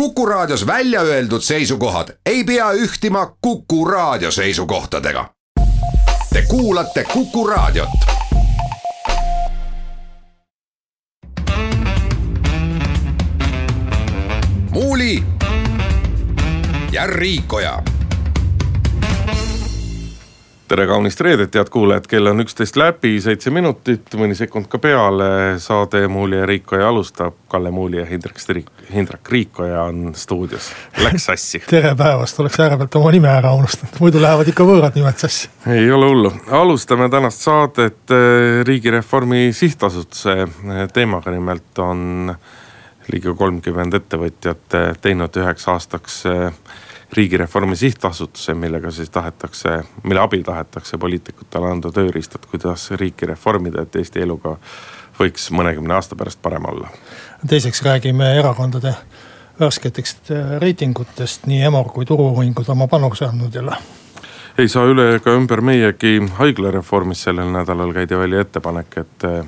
[0.00, 5.30] Kuku Raadios välja öeldud seisukohad ei pea ühtima Kuku Raadio seisukohtadega.
[6.32, 7.88] Te kuulate Kuku Raadiot.
[14.70, 15.24] muuli
[16.92, 17.82] ja Riikoja
[20.68, 25.28] tere kaunist reedet, head kuulajad, kell on üksteist läbi, seitse minutit, mõni sekund ka peale.
[25.62, 30.70] saade Muuli ja Riikoja alustab, Kalle Muuli ja Hindrek Strik, Hindrek Riikoja on stuudios,
[31.02, 31.62] läks sassi.
[31.70, 35.50] Tere päevast, oleks äärepealt oma nime ära unustanud, muidu lähevad ikka võõrad nimed sassi.
[35.70, 42.34] ei ole hullu, alustame tänast saadet eh, Riigireformi Sihtasutuse eh, teemaga, nimelt on
[43.12, 46.24] ligi kolmkümmend ettevõtjat eh, teinud üheks aastaks
[47.12, 53.96] riigireformi sihtasutuse, millega siis tahetakse, mille abil tahetakse poliitikutele anda tööriistad, kuidas riiki reformida, et
[53.96, 54.56] Eesti eluga
[55.20, 56.88] võiks mõnekümne aasta pärast parem olla.
[57.48, 58.94] teiseks räägime erakondade
[59.60, 63.76] värsketest äh, reitingutest, nii Emor kui Turu-uuringud oma panuse andnud jälle
[64.58, 66.16] ei saa üle ega ümber meiegi.
[66.38, 69.44] Haiglareformist, sellel nädalal käidi välja ettepanek, et äh,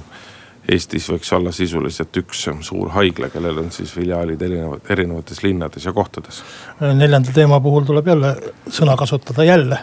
[0.69, 5.93] Eestis võiks olla sisuliselt üks suur haigla, kellel on siis filiaalid erinevad, erinevates linnades ja
[5.97, 6.43] kohtades.
[6.81, 8.35] neljanda teema puhul tuleb jälle
[8.69, 9.79] sõna kasutada jälle.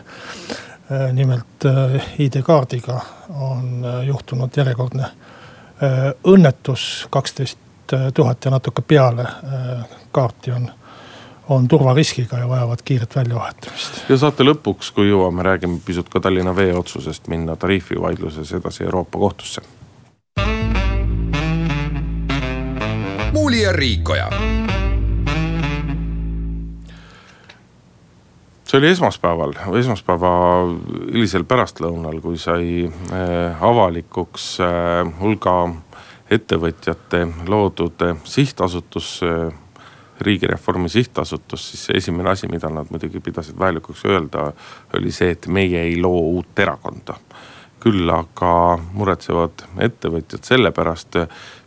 [1.13, 7.57] nimelt äh, ID-kaardiga on äh, juhtunud järjekordne äh, õnnetus, kaksteist
[8.13, 9.25] tuhat ja natuke peale
[10.11, 10.69] kaarti on
[11.49, 14.09] on turvariskiga ja vajavad kiiret väljavahetamist.
[14.09, 19.19] ja saate lõpuks, kui jõuame, räägime pisut ka Tallinna Vee otsusest minna tariifivaidluses edasi Euroopa
[19.19, 19.61] kohtusse
[23.35, 24.29] Muuli ja Riikoja.
[28.65, 30.29] see oli esmaspäeval, esmaspäeva
[31.13, 35.53] hilisel pärastlõunal, kui sai äh, avalikuks äh, hulga
[36.31, 39.19] ettevõtjate loodud äh, sihtasutus
[40.21, 44.47] riigireformi sihtasutus, siis esimene asi, mida nad muidugi pidasid vajalikuks öelda,
[44.95, 47.19] oli see, et meie ei loo uut erakonda
[47.85, 51.19] küll aga muretsevad ettevõtjad selle pärast,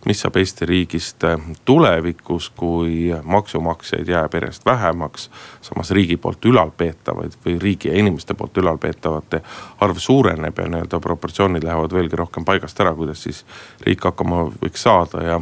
[0.06, 1.22] mis saab Eesti riigist
[1.68, 5.30] tulevikus, kui maksumaksjaid jääb järjest vähemaks.
[5.62, 9.42] samas riigi poolt ülalpeetavaid või riigi ja inimeste poolt ülalpeetavate
[9.80, 13.44] arv suureneb ja nii-öelda proportsioonid lähevad veelgi rohkem paigast ära, kuidas siis
[13.86, 15.40] riik hakkama võiks saada ja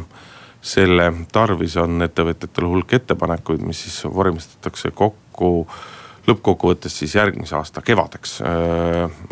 [0.61, 5.67] selle tarvis on ettevõtjatel hulk ettepanekuid, mis siis vormistatakse kokku
[6.27, 8.39] lõppkokkuvõttes siis järgmise aasta kevadeks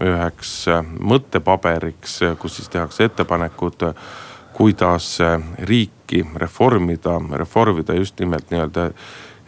[0.03, 0.53] üheks
[1.00, 3.89] mõttepaberiks, kus siis tehakse ettepanekud,
[4.56, 5.17] kuidas
[5.67, 8.89] riiki reformida, reformida just nimelt nii-öelda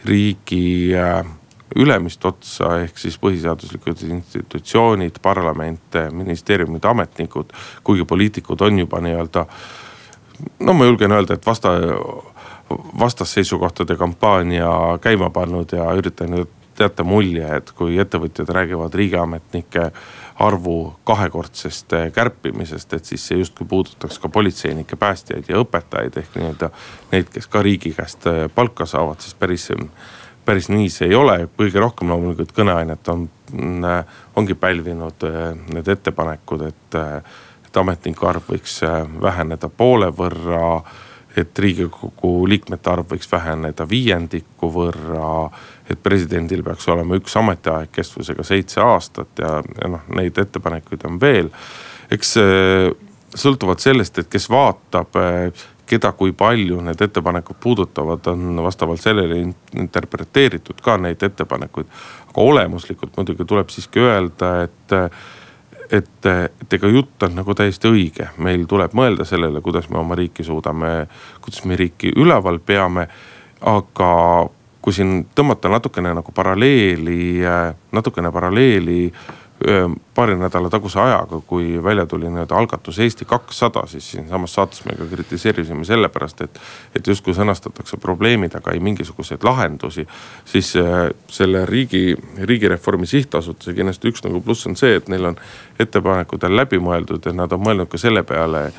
[0.04, 0.92] riigi
[1.76, 7.52] ülemist otsa ehk siis põhiseaduslikud institutsioonid, parlament, ministeeriumid, ametnikud.
[7.84, 9.46] kuigi poliitikud on juba nii-öelda,
[10.60, 11.68] no ma julgen öelda, et vasta,
[12.98, 14.70] vastasseisukohtade kampaania
[15.00, 19.88] käima pannud ja üritanud jätta mulje, et kui ettevõtjad räägivad riigiametnike
[20.44, 26.38] arvu kahekordsest eh, kärpimisest, et siis see justkui puudutaks ka politseinikke, päästjaid ja õpetajaid ehk
[26.38, 26.70] nii-öelda
[27.12, 29.68] neid, kes ka riigi käest eh, palka saavad, siis päris,
[30.46, 31.40] päris nii see ei ole.
[31.58, 35.42] kõige rohkem loomulikult kõneainet on, mm, ongi pälvinud eh,
[35.74, 37.02] need ettepanekud, et,
[37.66, 38.80] et ametnike arv võiks
[39.22, 40.82] väheneda poole võrra
[41.38, 45.50] et riigikogu liikmete arv võiks väheneda viiendiku võrra.
[45.88, 51.20] et presidendil peaks olema üks ametiaeg kestvusega seitse aastat ja, ja noh, neid ettepanekuid on
[51.20, 51.50] veel.
[52.10, 52.36] eks
[53.36, 55.16] sõltuvalt sellest, et kes vaatab,
[55.88, 59.40] keda, kui palju need ettepanekud puudutavad, on vastavalt sellele
[59.76, 61.86] interpreteeritud ka neid ettepanekuid.
[62.28, 64.96] aga olemuslikult muidugi tuleb siiski öelda, et
[65.92, 70.16] et, et ega jutt on nagu täiesti õige, meil tuleb mõelda sellele, kuidas me oma
[70.18, 71.08] riiki suudame,
[71.44, 73.08] kuidas me riiki üleval peame.
[73.60, 74.08] aga
[74.82, 77.42] kui siin tõmmata natukene nagu paralleeli,
[77.92, 79.12] natukene paralleeli
[80.14, 84.94] paari nädala taguse ajaga, kui välja tuli nii-öelda algatus Eesti kakssada, siis siinsamas saates me
[84.98, 86.60] ka kritiseerisime sellepärast, et.
[86.96, 90.06] et justkui sõnastatakse probleemid, aga ei mingisuguseid lahendusi.
[90.44, 90.72] siis
[91.28, 95.36] selle riigi, riigireformi sihtasutuse kindlasti üks nagu pluss on see, et neil on
[95.80, 98.70] ettepanekud on läbi mõeldud ja nad on mõelnud ka selle peale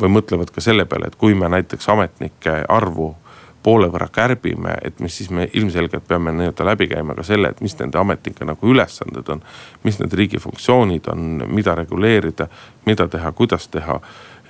[0.00, 3.12] või mõtlevad ka selle peale, et kui me näiteks ametnike arvu
[3.62, 7.60] poole võrra kärbime, et mis siis me ilmselgelt peame nii-öelda läbi käima ka selle, et
[7.64, 9.42] mis nende ametnike nagu ülesanded on.
[9.82, 12.48] mis need riigi funktsioonid on, mida reguleerida,
[12.86, 14.00] mida teha, kuidas teha.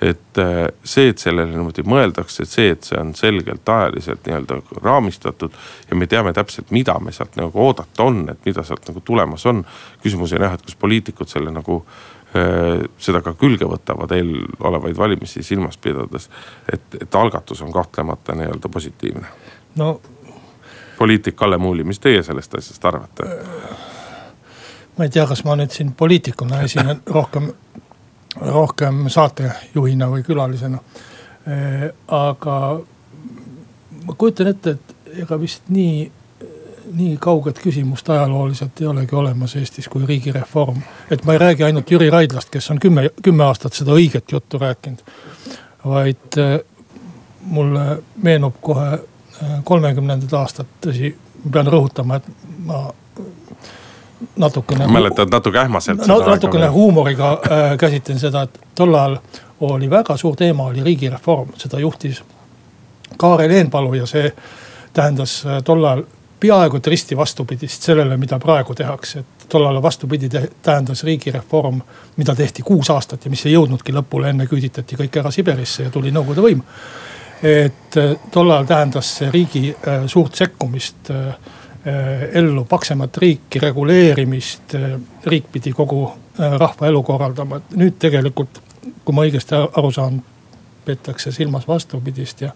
[0.01, 5.51] et äh, see, et sellele niimoodi mõeldakse, see, et see on selgelt ajaliselt nii-öelda raamistatud.
[5.89, 9.45] ja me teame täpselt, mida me sealt nagu oodata on, et mida sealt nagu tulemas
[9.45, 9.65] on.
[10.03, 11.83] küsimus on jah, et kas poliitikud selle nagu
[12.97, 16.29] seda ka külge võtavad eelolevaid valimisi silmas pidades.
[16.73, 19.27] et, et algatus on kahtlemata nii-öelda positiivne.
[19.75, 20.01] no
[20.97, 23.23] poliitik Kalle Muuli, mis teie sellest asjast arvate?
[24.97, 27.49] ma ei tea, kas ma nüüd siin poliitikuna esinen rohkem,
[28.41, 30.79] rohkem saatejuhina või külalisena.
[32.07, 32.57] aga
[34.05, 36.11] ma kujutan ette, et ega vist nii,
[36.91, 40.81] nii kauget küsimust ajalooliselt ei olegi olemas Eestis kui riigireform.
[41.11, 44.59] et ma ei räägi ainult Jüri Raidlast, kes on kümme, kümme aastat seda õiget juttu
[44.59, 44.99] rääkinud.
[45.85, 46.39] vaid
[47.45, 48.99] mulle meenub kohe
[49.63, 51.13] kolmekümnendad aastad, tõsi,
[51.43, 52.27] ma pean rõhutama, et
[52.65, 52.83] ma
[54.37, 54.87] natukene.
[54.87, 56.19] mäletad natuke ähmaselt no,.
[56.27, 59.17] natukene huumoriga äh, käsitlen seda, et tol ajal
[59.59, 62.23] oli väga suur teema, oli riigireform, seda juhtis
[63.17, 64.31] Kaarel Eenpalu ja see
[64.93, 66.05] tähendas äh, tol ajal
[66.43, 71.79] peaaegu et risti vastupidist sellele, mida praegu tehakse, et tollal vastupidi tähendas riigireform,
[72.17, 75.93] mida tehti kuus aastat ja mis ei jõudnudki lõpule, enne küüditati kõik ära Siberisse ja
[75.93, 76.63] tuli Nõukogude võim.
[77.43, 81.11] et äh, tollal tähendas see riigi äh, suurt sekkumist
[82.33, 84.75] ellu, paksemat riiki, reguleerimist,
[85.27, 86.05] riik pidi kogu
[86.37, 88.61] rahva elu korraldama, et nüüd tegelikult,
[89.03, 90.21] kui ma õigesti aru saan,
[90.85, 92.53] peetakse silmas vastupidist ja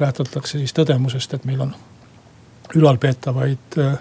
[0.00, 1.72] lähtutakse siis tõdemusest, et meil on
[2.74, 3.98] ülalpeetavaid äh,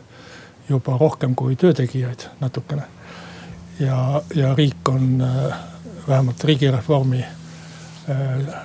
[0.69, 2.83] juba rohkem kui töötegijaid natukene.
[3.79, 5.57] ja, ja riik on äh,
[6.07, 8.17] vähemalt riigireformi äh,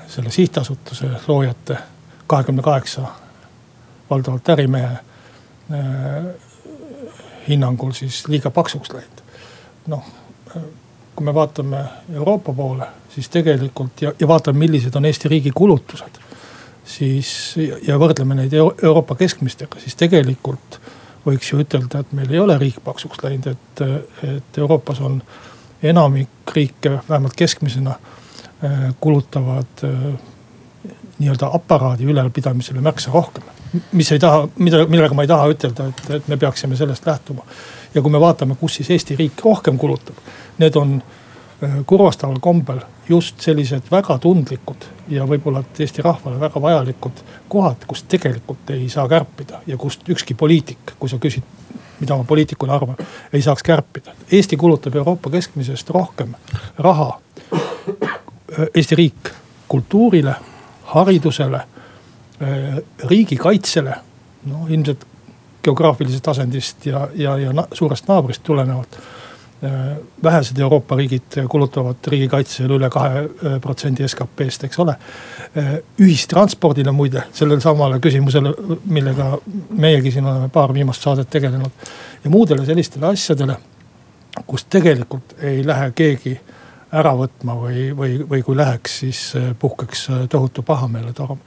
[0.09, 1.77] selle sihtasutuse loojate
[2.27, 3.03] kahekümne kaheksa
[4.11, 4.99] valdavalt ärimehe
[7.49, 9.23] hinnangul siis liiga paksuks läinud.
[9.87, 10.05] noh,
[11.17, 11.85] kui me vaatame
[12.15, 16.21] Euroopa poole, siis tegelikult ja, ja vaatame, millised on Eesti riigi kulutused
[16.85, 17.55] siis
[17.87, 20.81] ja võrdleme neid Euroopa keskmistega, siis tegelikult
[21.27, 23.83] võiks ju ütelda, et meil ei ole riik paksuks läinud, et,
[24.27, 25.21] et Euroopas on
[25.83, 30.13] enamik riike, vähemalt keskmisena äh, kulutavad äh,
[31.19, 33.43] nii-öelda aparaadi ülalpidamisele märksa rohkem.
[33.93, 37.47] mis ei taha, mida, millega ma ei taha ütelda, et, et me peaksime sellest lähtuma.
[37.95, 40.19] ja kui me vaatame, kus siis Eesti riik rohkem kulutab,
[40.59, 41.03] need on
[41.87, 48.71] kurvastaval kombel just sellised väga tundlikud ja võib-olla Eesti rahvale väga vajalikud kohad, kust tegelikult
[48.75, 51.47] ei saa kärpida ja kust ükski poliitik, kui sa küsid,
[52.01, 52.99] mida ma poliitikuna arvan,
[53.33, 54.15] ei saaks kärpida.
[54.33, 56.35] Eesti kulutab Euroopa keskmisest rohkem
[56.79, 57.21] raha,
[58.75, 59.33] Eesti riik
[59.69, 60.35] kultuurile,
[60.95, 61.63] haridusele,
[63.05, 63.97] riigikaitsele,
[64.51, 65.07] no ilmselt
[65.63, 69.22] geograafilisest asendist ja, ja, ja suurest naabrist tulenevalt Äh,
[70.25, 74.97] vähesed Euroopa riigid kulutavad riigikaitsele üle kahe äh, protsendi SKP-st, eks ole.
[75.59, 78.55] Äh, ühistranspordile muide, sellele samale küsimusele,
[78.91, 79.37] millega
[79.71, 81.87] meiegi siin oleme paar viimast saadet tegelenud.
[82.25, 83.57] ja muudele sellistele asjadele,
[84.47, 86.35] kus tegelikult ei lähe keegi
[86.93, 89.23] ära võtma või, või, või kui läheks, siis
[89.59, 91.39] puhkeks tohutu pahameeletorm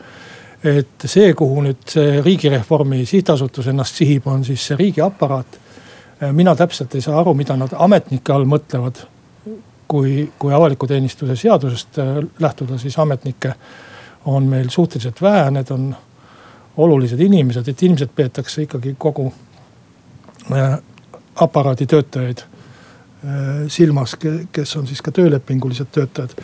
[0.63, 5.64] et see, kuhu nüüd see riigireformi sihtasutus ennast sihib, on siis see riigiaparaat Äh,
[6.31, 9.06] mina täpselt ei saa aru, mida nad ametnike all mõtlevad.
[9.88, 13.54] kui, kui avaliku teenistuse seadusest äh, lähtuda, siis ametnikke
[14.25, 15.95] on meil suhteliselt vähe, need on
[16.77, 19.27] olulised inimesed, et ilmselt peetakse ikkagi kogu
[20.51, 20.80] äh,
[21.36, 22.42] aparaadi töötajaid
[23.68, 24.18] silmas,
[24.51, 26.36] kes on siis ka töölepingulised töötajad.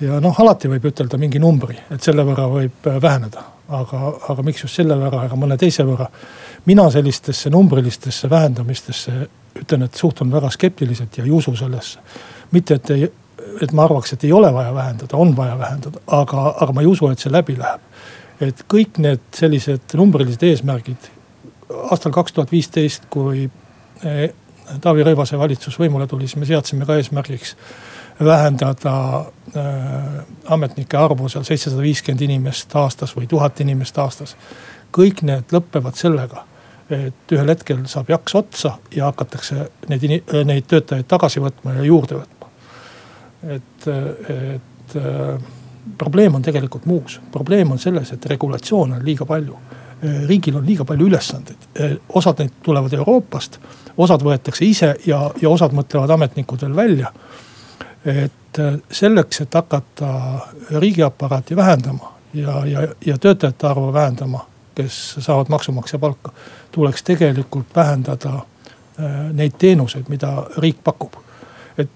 [0.00, 4.64] ja noh, alati võib ütelda mingi numbri, et selle võrra võib väheneda, aga, aga miks
[4.64, 6.08] just selle võrra, aga mõne teise võrra
[6.66, 9.12] mina sellistesse numbrilistesse vähendamistesse
[9.60, 11.98] ütlen, et suhtun väga skeptiliselt ja ei usu sellesse.
[12.50, 13.08] mitte, et ei,
[13.62, 16.86] et ma arvaks, et ei ole vaja vähendada, on vaja vähendada, aga, aga ma ei
[16.86, 17.80] usu, et see läbi läheb.
[18.40, 21.10] et kõik need sellised numbrilised eesmärgid
[21.90, 23.48] aastal kaks tuhat viisteist, kui
[24.04, 24.30] eh,
[24.80, 27.54] Taavi Rõivase valitsus võimule tuli, siis me seadsime ka eesmärgiks
[28.20, 28.96] vähendada
[29.56, 34.36] äh, ametnike arvu seal seitsesada viiskümmend inimest aastas või tuhat inimest aastas.
[34.94, 36.44] kõik need lõpevad sellega
[36.90, 40.04] et ühel hetkel saab jaks otsa ja hakatakse neid,
[40.44, 42.50] neid töötajaid tagasi võtma ja juurde võtma.
[43.56, 44.98] et, et
[45.98, 49.56] probleem on tegelikult muus, probleem on selles, et regulatsioone on liiga palju.
[50.28, 51.68] riigil on liiga palju ülesandeid,
[52.12, 53.56] osad neid tulevad Euroopast,
[53.96, 57.12] osad võetakse ise ja, ja osad mõtlevad ametnikud veel välja.
[58.04, 58.58] Et
[58.92, 60.08] selleks, et hakata
[60.70, 64.44] riigiaparaati vähendama ja, ja, ja töötajate arvu vähendama
[64.74, 66.32] kes saavad maksumaksja palka,
[66.72, 71.12] tuleks tegelikult vähendada äh, neid teenuseid, mida riik pakub.
[71.78, 71.90] et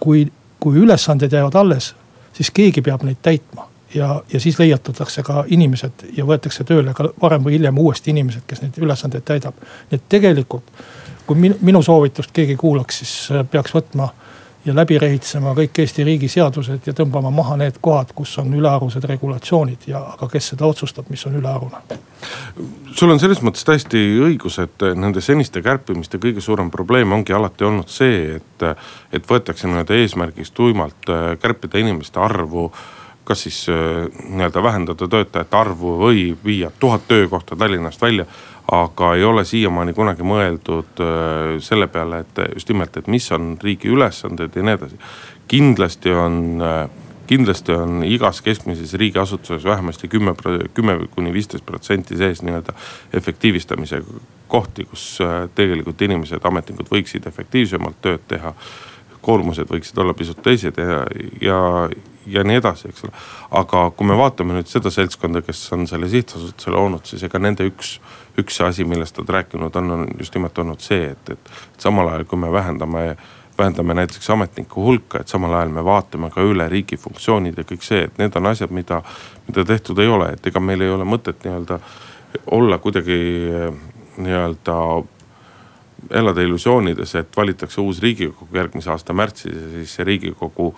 [0.00, 1.94] kui, kui ülesanded jäävad alles,
[2.32, 7.10] siis keegi peab neid täitma ja, ja siis leiutatakse ka inimesed ja võetakse tööle ka
[7.22, 9.54] varem või hiljem uuesti inimesed, kes neid ülesandeid täidab.
[9.90, 10.72] nii et tegelikult,
[11.26, 14.12] kui minu, minu soovitust keegi kuulaks, siis äh, peaks võtma
[14.64, 19.04] ja läbi rehitsema kõik Eesti riigi seadused ja tõmbama maha need kohad, kus on ülearused
[19.10, 21.80] regulatsioonid ja, aga kes seda otsustab, mis on ülearune.
[22.94, 27.68] Sul on selles mõttes täiesti õigus, et nende seniste kärpimiste kõige suurem probleem ongi alati
[27.68, 28.68] olnud see, et,
[29.14, 32.68] et võetakse nii-öelda eesmärgiks tuimalt äh, kärpida inimeste arvu
[33.28, 38.24] kas siis äh, nii-öelda vähendada töötajate arvu või viia tuhat töökohta Tallinnast välja
[38.72, 43.54] aga ei ole siiamaani kunagi mõeldud äh, selle peale, et just nimelt, et mis on
[43.62, 44.98] riigi ülesanded ja nii edasi.
[45.48, 46.82] kindlasti on, äh,
[47.26, 50.34] kindlasti on igas keskmises riigiasutuses vähemasti kümme,
[50.74, 52.72] kümme kuni viisteist protsenti sees nii-öelda
[53.12, 54.02] efektiivistamise
[54.48, 55.18] kohti, kus
[55.54, 58.54] tegelikult inimesed, ametnikud võiksid efektiivsemalt tööd teha
[59.20, 61.02] koormused võiksid olla pisut teised ja,
[61.40, 61.58] ja,
[62.28, 63.12] ja nii edasi, eks ole.
[63.60, 67.66] aga kui me vaatame nüüd seda seltskonda, kes on selle sihtasutuse loonud, siis ega nende
[67.68, 67.96] üks,
[68.38, 72.28] üks asi, millest nad rääkinud on, on just nimelt olnud see, et, et samal ajal,
[72.28, 73.10] kui me vähendame
[73.58, 77.82] vähendame näiteks ametnike hulka, et samal ajal me vaatame ka üle riigi funktsioonid ja kõik
[77.82, 79.00] see, et need on asjad, mida,
[79.48, 81.80] mida tehtud ei ole, et ega meil ei ole mõtet nii-öelda
[82.54, 83.18] olla kuidagi
[84.18, 84.76] nii-öelda
[86.10, 90.70] elada illusioonides, et valitakse uus riigikogu järgmise aasta märtsis ja siis see riigikogu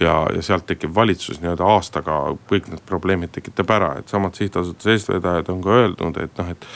[0.00, 2.18] ja, ja sealt tekib valitsus nii-öelda aastaga
[2.50, 6.68] kõik need probleemid tekitab ära, et samad sihtasutuse eestvedajad on ka öelnud, et noh, et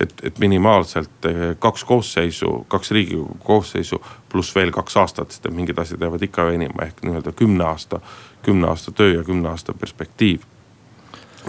[0.00, 4.00] et, et minimaalselt eh, kaks koosseisu, kaks riigikogu koosseisu
[4.32, 8.00] pluss veel kaks aastat, sest et mingid asjad jäävad ikka venima ehk nii-öelda kümne aasta,
[8.42, 10.42] kümne aasta töö ja kümne aasta perspektiiv.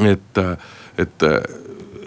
[0.06, 0.38] et,
[1.02, 1.26] et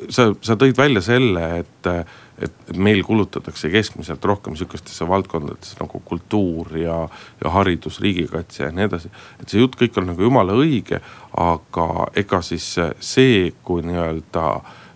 [0.08, 1.90] sa, sa tõid välja selle, et
[2.38, 7.00] et, et meil kulutatakse keskmiselt rohkem sihukestesse valdkondadesse nagu kultuur ja,
[7.44, 9.10] ja haridus, riigikaitse ja nii edasi.
[9.40, 11.02] et see jutt kõik on nagu jumala õige,
[11.36, 14.48] aga ega siis see, kui nii-öelda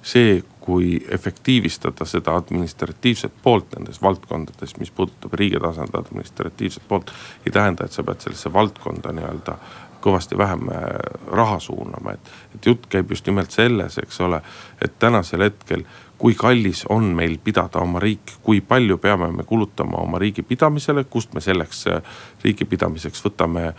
[0.02, 7.10] see, kui efektiivistada seda administratiivset poolt nendes valdkondades, mis puudutab riigi tasandi administratiivset poolt.
[7.46, 9.56] ei tähenda, et sa pead sellesse valdkonda nii-öelda
[10.02, 10.86] kõvasti vähem äh,
[11.30, 14.42] raha suunama, et, et jutt käib just nimelt selles, eks ole,
[14.82, 15.84] et tänasel hetkel
[16.22, 21.02] kui kallis on meil pidada oma riiki, kui palju peame me kulutama oma riigi pidamisele,
[21.10, 21.98] kust me selleks äh,
[22.44, 23.72] riigi pidamiseks võtame,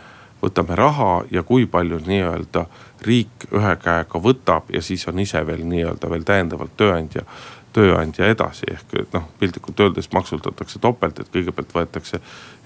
[0.44, 2.66] võtame raha ja kui palju nii-öelda
[3.08, 7.26] riik ühe käega võtab ja siis on ise veel nii-öelda veel täiendavalt tööandja
[7.74, 12.20] tööandja edasi, ehk noh, piltlikult öeldes maksutatakse topelt, et kõigepealt võetakse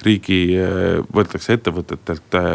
[0.05, 0.39] riigi,
[1.15, 2.50] võetakse ettevõtetelt äh,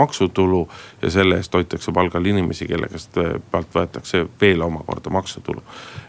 [0.00, 0.64] maksutulu
[1.02, 5.62] ja selle eest hoitakse palgal inimesi, kelle käest äh, pealt võetakse veel omakorda maksutulu.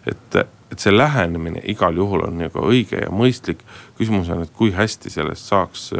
[0.09, 0.39] et,
[0.73, 3.61] et see lähenemine igal juhul on nagu õige ja mõistlik.
[3.97, 5.91] küsimus on, et kui hästi sellest saaks,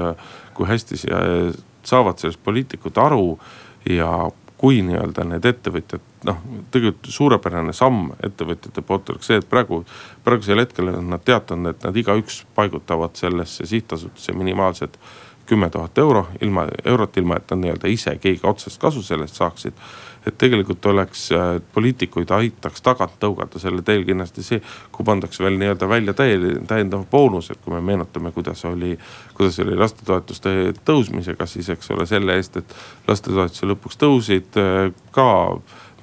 [0.58, 0.98] kui hästi
[1.86, 3.38] saavad sellest poliitikud aru
[3.90, 4.30] ja
[4.64, 6.38] kui nii-öelda need ettevõtjad noh,
[6.72, 9.82] tegelikult suurepärane samm ettevõtjate poolt oleks see, et praegu,
[10.24, 14.96] praegusel hetkel on nad teatanud, et nad igaüks paigutavad sellesse sihtasutusse minimaalselt
[15.46, 19.76] kümme tuhat euro, ilma, eurot, ilma et nad nii-öelda ise keegi otsest kasu sellest saaksid
[20.28, 24.62] et tegelikult oleks, äh, poliitikuid aitaks tagant tõugata selle teel kindlasti see,
[24.92, 28.98] kui pandaks veel nii-öelda välja täiendav boonus, et kui me meenutame, kuidas oli,
[29.38, 32.76] kuidas oli lastetoetuste tõusmisega, siis eks ole selle eest, et
[33.08, 35.30] lastetoetused lõpuks tõusid äh, ka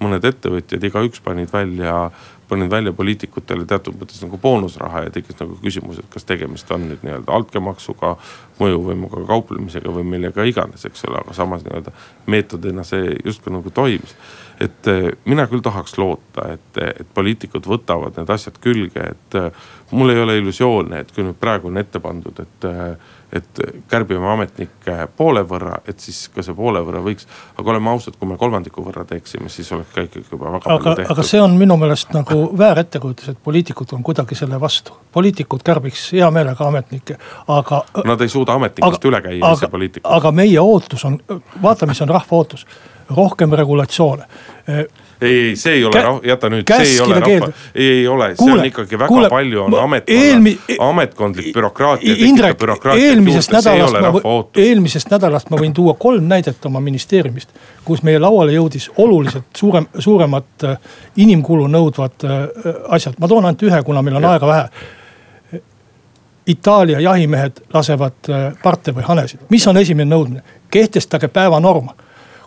[0.00, 2.11] mõned ettevõtjad, igaüks panid välja
[2.50, 6.88] panid välja poliitikutele teatud mõttes nagu boonusraha ja tekkis nagu küsimus, et kas tegemist on
[6.90, 8.14] nüüd nii-öelda altkäemaksuga,
[8.61, 11.95] mõjuvõimuga kauplemisega või millega iganes, eks ole, aga samas nii-öelda
[12.30, 14.16] meetodina see justkui nagu toimis.
[14.61, 19.62] et eh, mina küll tahaks loota, et, et poliitikud võtavad need asjad külge, et eh,
[19.90, 24.26] mul ei ole illusioone, et kui nüüd praegu on ette pandud, et eh, et kärbime
[24.32, 27.26] ametnikke poole võrra, et siis ka see poole võrra võiks.
[27.58, 30.78] aga oleme ausad, kui me kolmandiku võrra teeksime, siis oleks ka ikkagi juba väga aga,
[30.78, 31.12] palju tehtud.
[31.14, 34.96] aga see on minu meelest nagu väär ettekujutus, et poliitikud on kuidagi selle vastu.
[35.12, 37.18] poliitikud kärbiks hea meelega ametnikke,
[37.49, 37.82] aga.
[38.04, 40.10] Nad ei suuda ametnikest üle käia ise poliitikud.
[40.10, 41.20] aga meie ootus on,
[41.62, 42.66] vaata, mis on rahva ootus,
[43.10, 44.26] rohkem regulatsioone
[45.21, 48.53] ei, ei, see ei ole, jäta nüüd, see ei ole rahva, ei, ei ole, see
[48.53, 52.15] on ikkagi väga kuule, palju on ametkonna eelmi..., ametkondlik bürokraatia.
[52.27, 52.65] Indrek,
[52.97, 54.33] eelmisest nädalast ma,
[54.65, 57.53] eelmisest nädalast ma võin tuua kolm näidet oma ministeeriumist,
[57.85, 60.79] kus meie lauale jõudis oluliselt suurem, suuremat äh,
[61.17, 62.39] inimkulu nõudvad äh,
[62.97, 64.35] asjad, ma toon ainult ühe, kuna meil on ja.
[64.37, 64.69] aega vähe.
[66.50, 71.93] Itaalia jahimehed lasevad äh, parte või hanesid, mis on esimene nõudmine, kehtestage päevanorm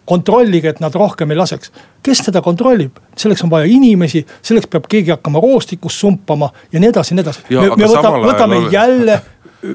[0.05, 1.71] kontrollige, et nad rohkem ei laseks.
[2.03, 6.89] kes seda kontrollib, selleks on vaja inimesi, selleks peab keegi hakkama roostikust sumpama ja nii
[6.89, 7.45] edasi ja nii edasi.
[7.49, 8.73] me, me võtame, võtame ole...
[8.73, 9.21] jälle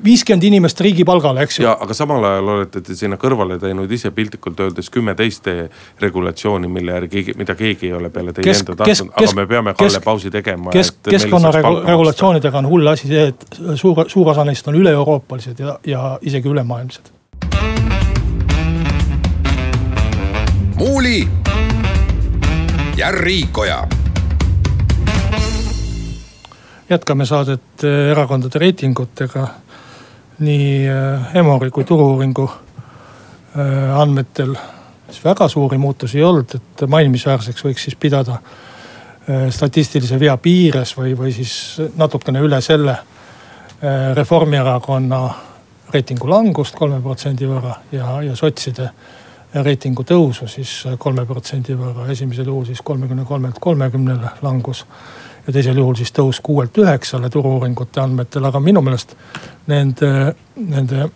[0.04, 1.64] viiskümmend inimest riigi palgale, eks ju.
[1.64, 5.48] ja aga samal ajal olete te sinna kõrvale teinud ise piltlikult öeldes kümme teist
[6.02, 9.74] regulatsiooni, mille järgi, mida keegi ei ole peale teie kesk, enda tahtnud, aga me peame
[9.78, 10.74] Kalle pausi tegema.
[10.76, 16.08] kesk, keskkonnaregulatsioonidega on hull asi see, et suur, suur osa neist on üle-euroopalised ja, ja
[16.20, 17.14] isegi ülemaailmsed
[20.78, 21.28] Muuli
[22.96, 23.86] ja Riikoja
[26.90, 29.48] jätkame saadet eh, erakondade reitingutega.
[30.38, 34.54] nii eh, Emori kui Turu-uuringu eh, andmetel
[35.10, 38.38] siis väga suuri muutusi ei olnud, et mainimisväärseks võiks siis pidada
[39.50, 42.96] statistilise vea piires või, või siis natukene üle selle
[44.14, 45.22] Reformierakonna
[45.92, 48.92] reitingu langust kolme protsendi võrra ja, ja sotside
[49.54, 54.84] reitingu tõusu siis kolme protsendi võrra, esimesel juhul siis kolmekümne kolmelt kolmekümnele langus
[55.46, 59.14] ja teisel juhul siis tõus kuuelt üheksale turu-uuringute andmetel, aga minu meelest
[59.70, 60.10] nende,
[60.60, 61.08] nende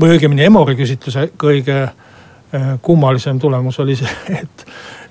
[0.00, 4.66] või õigemini Emori küsitluse kõige äh, kummalisem tulemus oli see, et,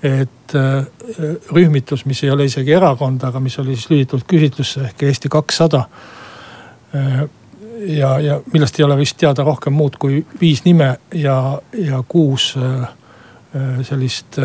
[0.07, 0.87] et äh,
[1.51, 5.85] rühmitus, mis ei ole isegi erakond, aga mis oli siis lülitatud küsitlusse ehk Eesti kakssada.
[7.79, 12.03] Äh, ja, ja millest ei ole vist teada rohkem muud kui viis nime ja, ja
[12.07, 12.53] kuus
[13.81, 14.37] sellist.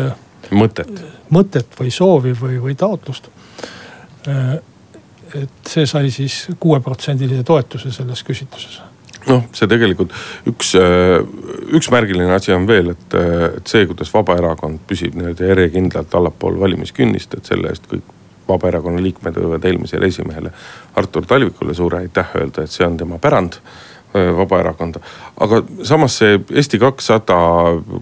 [0.49, 0.89] mõtet.
[1.29, 3.29] mõtet või soovi või, või taotlust
[4.27, 4.57] Äh,
[5.35, 8.77] et see sai siis kuueprotsendilise toetuse selles küsitluses
[9.25, 10.13] noh, see tegelikult
[10.49, 11.17] üks, äh,
[11.75, 16.57] üks märgiline asi on veel, et, äh, et see, kuidas Vabaerakond püsib nii-öelda järjekindlalt allapool
[16.61, 18.13] valimiskünnist, et selle eest kõik
[18.47, 20.51] Vabaerakonna liikmed võivad eelmisele esimehele
[20.95, 23.59] Artur Talvikule suure aitäh öelda, et see on tema pärand
[24.37, 24.99] Vabaerakonda.
[25.39, 27.35] aga samas see Eesti kakssada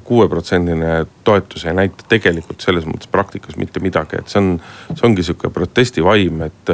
[0.04, 4.52] kuueprotsendine toetus ei näita tegelikult selles mõttes praktikas mitte midagi, et see on,
[4.92, 6.74] see ongi sihuke protestivaim, et,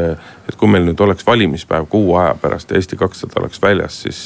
[0.50, 4.26] et kui meil nüüd oleks valimispäev kuu aja pärast ja Eesti kakssada oleks väljas, siis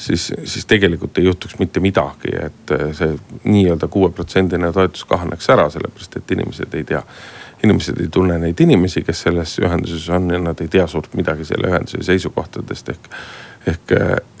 [0.00, 3.12] siis, siis tegelikult ei juhtuks mitte midagi, et see
[3.44, 7.02] nii-öelda kuueprotsendine toetus kahaneks ära, sellepärast et inimesed ei tea.
[7.64, 11.44] Inimesed ei tunne neid inimesi, kes selles ühenduses on ja nad ei tea suurt midagi
[11.44, 13.08] selle ühenduse seisukohtadest ehk
[13.66, 13.92] ehk,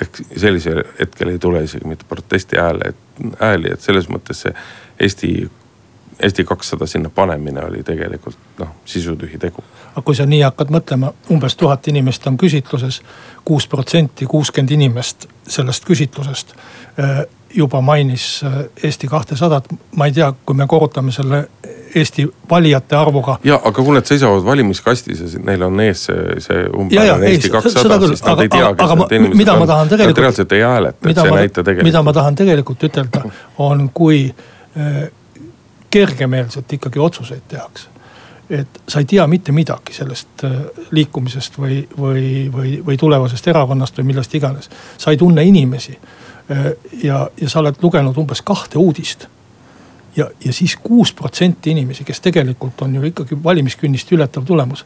[0.02, 2.92] ehk sellisel hetkel ei tule isegi mitte protesti hääle,
[3.40, 4.54] hääli, et selles mõttes see
[5.00, 5.50] Eesti,
[6.20, 9.64] Eesti kakssada sinna panemine oli tegelikult noh, sisutühi tegu.
[9.90, 13.02] aga kui sa nii hakkad mõtlema, umbes tuhat inimest on küsitluses,
[13.44, 17.24] kuus protsenti, kuuskümmend inimest sellest küsitlusest eh,
[17.56, 19.68] juba mainis eh, Eesti kahtesadat.
[19.96, 21.48] ma ei tea, kui me korrutame selle
[21.94, 23.38] Eesti valijate arvuga.
[23.44, 26.98] ja, aga kui nad seisavad valimiskastis ja neil on ees see, see umbes
[27.30, 29.88] Eesti kakssada, siis nad aga, ei tea, kes need inimesed on.
[29.90, 31.88] Nad reaalselt ei hääleta, et see ei näita tegelikult.
[31.90, 33.24] mida ma tahan tegelikult ütelda,
[33.58, 35.00] on kui äh,
[35.90, 37.90] kergemeelselt ikkagi otsuseid tehakse
[38.50, 40.54] et sa ei tea mitte midagi sellest äh,
[40.90, 44.70] liikumisest või, või, või, või tulevasest erakonnast või millest iganes.
[44.98, 45.94] sa ei tunne inimesi.
[46.50, 46.72] Äh,
[47.02, 49.28] ja, ja sa oled lugenud umbes kahte uudist
[50.16, 54.84] ja, ja siis kuus protsenti inimesi, kes tegelikult on ju ikkagi valimiskünnist ületav tulemus.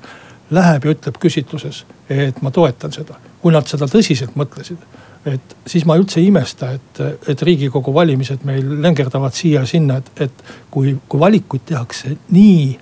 [0.50, 4.78] Läheb ja ütleb küsitluses, et ma toetan seda, kui nad seda tõsiselt mõtlesid.
[5.24, 10.44] et siis ma üldse ei imesta, et, et riigikogu valimised meil längerdavad siia-sinna, et, et
[10.70, 12.78] kui, kui valikuid tehakse nii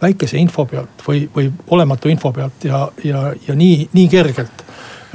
[0.00, 4.64] väikese info pealt või, või olematu info pealt ja, ja, ja nii, nii kergelt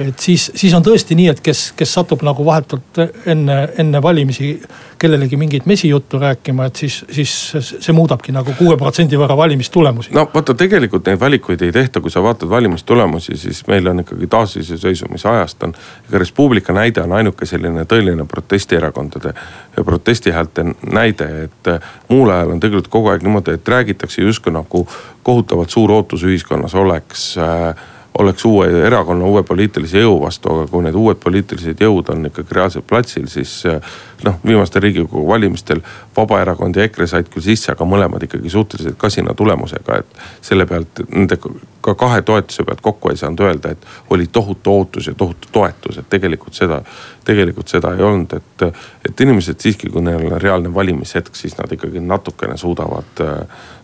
[0.00, 2.98] et siis, siis on tõesti nii, et kes, kes satub nagu vahetult
[3.30, 4.56] enne, enne valimisi
[4.98, 7.32] kellelegi mingit mesijuttu rääkima, et siis, siis
[7.68, 10.14] see muudabki nagu kuue protsendi võrra valimistulemusi.
[10.16, 14.26] no vaata, tegelikult neid valikuid ei tehta, kui sa vaatad valimistulemusi, siis meil on ikkagi
[14.34, 15.74] taasiseseisvumise ajast on.
[16.08, 19.34] ega Res Publica näide on ainuke selline tõeline protestierakondade
[19.84, 21.74] protestihäälte näide, et
[22.08, 24.86] muul ajal on tegelikult kogu aeg niimoodi, et räägitakse justkui nagu
[25.22, 27.74] kohutavalt suur ootus ühiskonnas oleks äh,
[28.18, 32.54] oleks uue erakonna, uue poliitilise jõu vastu, aga kui need uued poliitilised jõud on ikkagi
[32.54, 33.56] reaalselt platsil, siis
[34.24, 35.82] noh, viimastel riigikogu valimistel
[36.16, 41.02] Vabaerakond ja EKRE said küll sisse, aga mõlemad ikkagi suhteliselt kasina tulemusega, et selle pealt
[41.08, 41.40] nende
[41.84, 45.98] ka kahe toetuse pealt kokku ei saanud öelda, et oli tohutu ootus ja tohutu toetus,
[46.00, 46.80] et tegelikult seda,
[47.24, 48.66] tegelikult seda ei olnud, et.
[49.08, 53.20] et inimesed siiski, kui neil on reaalne valimishetk, siis nad ikkagi natukene suudavad,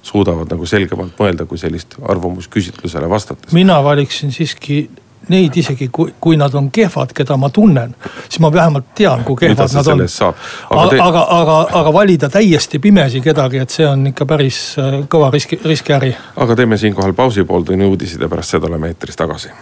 [0.02, 3.52] suudavad nagu selgemalt mõelda, kui sellist arvamusküsitlusele vastates.
[3.56, 4.82] mina valiksin siiski
[5.28, 7.94] neid isegi kui, kui nad on kehvad, keda ma tunnen,
[8.28, 10.02] siis ma vähemalt tean, kui kehvad nad on.
[10.02, 11.00] aga, te...
[11.00, 15.60] aga, aga, aga valida täiesti pimesi kedagi, et see on ikka päris äh, kõva riski,
[15.64, 16.14] riskiäri.
[16.36, 19.52] aga teeme siinkohal pausi, pooltunni uudised ja pärast seda oleme eetris tagasi.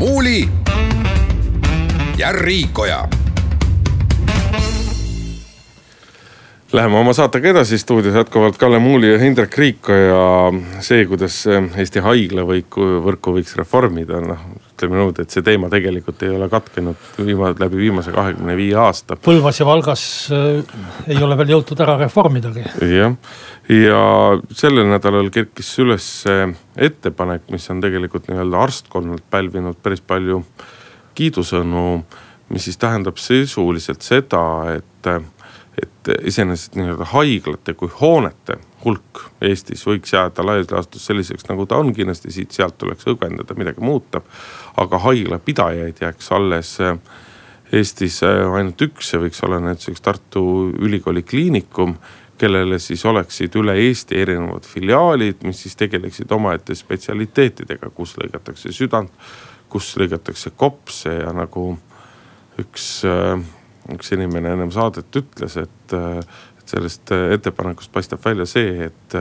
[0.00, 0.48] muuli
[2.16, 3.08] ja Riikoja
[6.70, 10.18] Läheme oma saatega edasi, stuudios jätkuvalt Kalle Muuli ja Hindrek Riiko ja
[10.78, 14.44] see, kuidas Eesti haiglavõiku, võrku võiks reformida, noh.
[14.70, 19.18] ütleme niimoodi, et see teema tegelikult ei ole katkenud viima-, läbi viimase kahekümne viie aasta.
[19.18, 20.62] Põlvas ja Valgas äh,
[21.10, 22.62] ei ole veel jõutud ära reformidagi.
[22.92, 23.18] jah,
[23.74, 24.06] ja
[24.62, 26.06] sellel nädalal kerkis üles
[26.78, 30.44] ettepanek, mis on tegelikult nii-öelda arstkonnalt pälvinud päris palju
[31.18, 31.84] kiidusõnu,
[32.54, 34.44] mis siis tähendab sisuliselt seda,
[34.78, 35.12] et,
[36.00, 41.80] et iseenesest nii-öelda haiglate kui hoonete hulk Eestis võiks jääda laias laastus selliseks, nagu ta
[41.80, 44.22] on, kindlasti siit-sealt tuleks õgvendada, midagi muuta.
[44.76, 46.78] aga haiglapidajaid jääks alles
[47.72, 50.42] Eestis ainult üks, see võiks olla näiteks Tartu
[50.78, 51.94] Ülikooli Kliinikum
[52.40, 59.12] kellele siis oleksid üle Eesti erinevad filiaalid, mis siis tegeleksid omaette spetsialiteetidega, kus lõigatakse südant,
[59.68, 61.74] kus lõigatakse kopse ja nagu
[62.60, 62.86] üks,
[63.96, 65.96] üks inimene ennem saadet ütles, et,
[66.60, 69.18] et sellest ettepanekust paistab välja see, et,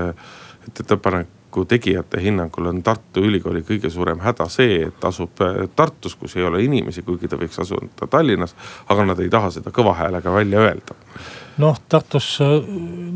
[0.68, 5.42] et ettepaneku tegijate hinnangul on Tartu Ülikooli kõige suurem häda see, et asub
[5.76, 8.56] Tartus, kus ei ole inimesi, kuigi ta võiks asuda Tallinnas.
[8.90, 10.98] aga nad ei taha seda kõva häälega välja öelda
[11.60, 12.48] noh, Tartus äh,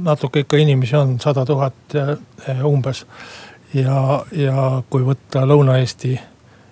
[0.04, 3.06] natuke ikka inimesi on, sada tuhat äh, umbes.
[3.74, 6.14] ja, ja kui võtta Lõuna-Eesti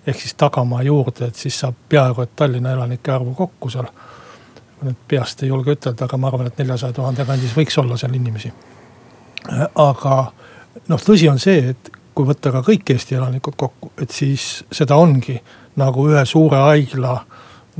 [0.08, 3.88] ehk siis tagamaa juurde, et siis saab peaaegu et Tallinna elanike arvu kokku seal.
[4.86, 8.14] Nüüd peast ei julge ütelda, aga ma arvan, et neljasaja tuhande kandis võiks olla seal
[8.18, 8.52] inimesi.
[9.82, 10.16] Aga
[10.88, 14.98] noh, tõsi on see, et kui võtta ka kõik Eesti elanikud kokku, et siis seda
[15.00, 15.40] ongi
[15.82, 17.16] nagu ühe suure haigla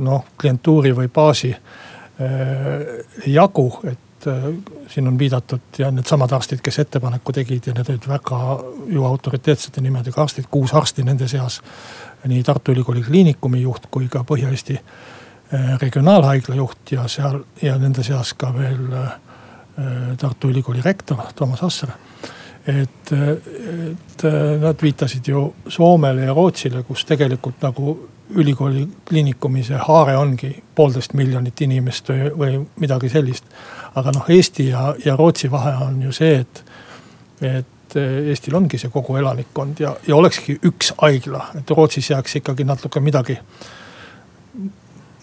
[0.02, 1.52] noh, klientuuri või baasi
[2.22, 4.34] Äh, jagu, et äh,
[4.88, 8.40] siin on viidatud ja needsamad arstid, kes ettepaneku tegid ja need olid väga
[8.92, 11.62] ju autoriteetsete nimedega arstid, kuus arsti nende seas.
[12.28, 14.92] nii Tartu Ülikooli Kliinikumi juht kui ka Põhja-Eesti äh,
[15.52, 18.86] Regionaalhaigla juht ja seal ja nende seas ka veel
[20.20, 21.92] Tartu Ülikooli rektor Toomas Asser
[22.66, 24.24] et, et
[24.60, 27.96] nad viitasid ju Soomele ja Rootsile, kus tegelikult nagu
[28.32, 33.44] ülikooli kliinikumi see haare ongi poolteist miljonit inimest või, või midagi sellist.
[33.94, 36.64] aga noh, Eesti ja, ja Rootsi vahe on ju see, et,
[37.42, 42.64] et Eestil ongi see kogu elanikkond ja, ja olekski üks haigla, et Rootsis jääks ikkagi
[42.64, 43.36] natuke midagi.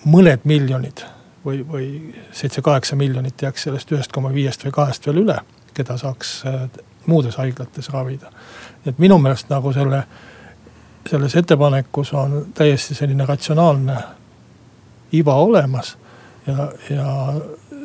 [0.06, 1.04] Mõned miljonid
[1.46, 5.40] või, või seitse-kaheksa miljonit jääks sellest ühest koma viiest või kahest veel üle,
[5.74, 6.68] keda saaks äh,
[7.06, 8.32] muudes haiglates ravida.
[8.86, 10.04] et minu meelest nagu selle
[11.10, 13.98] selles ettepanekus on täiesti selline ratsionaalne
[15.12, 15.98] iva olemas.
[16.48, 17.34] ja, ja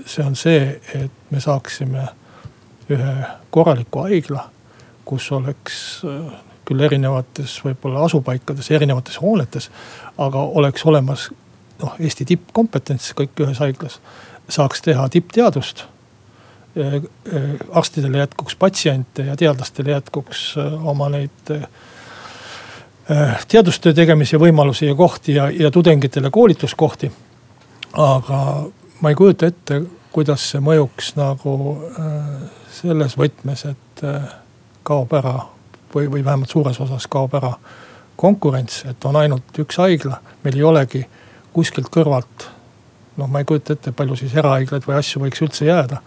[0.07, 2.09] see on see, et me saaksime
[2.91, 3.15] ühe
[3.51, 4.51] korraliku haigla,
[5.05, 9.71] kus oleks äh, küll erinevates võib-olla asupaikades, erinevates hoonetes,
[10.19, 11.31] aga oleks olemas
[11.83, 14.01] noh, Eesti tippkompetents kõik ühes haiglas.
[14.49, 15.85] saaks teha tippteadust.
[16.77, 21.55] Äh, äh, arstidele jätkuks patsiente ja teadlastele jätkuks oma neid
[23.49, 27.13] teadustöö tegemise võimalusi ja kohti ja, ja tudengitele koolituskohti.
[27.93, 28.39] aga
[29.01, 29.83] ma ei kujuta ette,
[30.13, 31.55] kuidas see mõjuks nagu
[32.73, 34.05] selles võtmes, et
[34.83, 35.35] kaob ära
[35.95, 37.53] või, või vähemalt suures osas kaob ära
[38.17, 41.03] konkurents, et on ainult üks haigla, meil ei olegi
[41.55, 42.49] kuskilt kõrvalt.
[43.17, 46.01] noh, ma ei kujuta ette, palju siis erahaiglaid või asju võiks üldse jääda.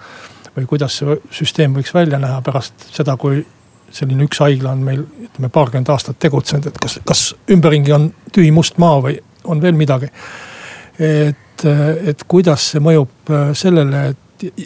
[0.58, 3.46] või kuidas see süsteem võiks välja näha pärast seda, kui
[3.94, 8.52] selline üks haigla on meil ütleme paarkümmend aastat tegutsenud, et kas, kas ümberringi on tühi
[8.52, 10.10] must maa või on veel midagi.
[11.00, 11.66] et,
[12.12, 14.64] et kuidas see mõjub äh, sellele, et,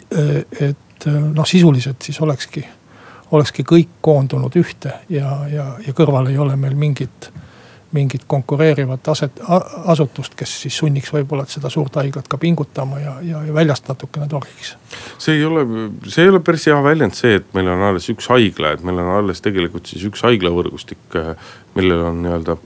[0.60, 2.64] et noh, sisuliselt siis olekski,
[3.32, 7.30] olekski kõik koondunud ühte ja, ja, ja kõrval ei ole meil mingit
[7.92, 9.40] mingit konkureerivat aset,
[9.92, 14.28] asutust, kes siis sunniks võib-olla seda suurt haiglat ka pingutama ja, ja, ja väljast natukene
[14.30, 14.74] torgiks.
[15.22, 15.64] see ei ole,
[16.08, 19.02] see ei ole päris hea väljend, see, et meil on alles üks haigla, et meil
[19.02, 21.18] on alles tegelikult siis üks haiglavõrgustik,
[21.76, 22.56] millel on nii-öelda